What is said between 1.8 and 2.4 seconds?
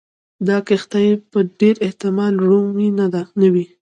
احتمال